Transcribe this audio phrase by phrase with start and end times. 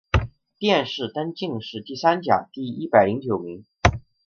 [0.57, 3.63] 殿试登进士第三甲第一百零九名。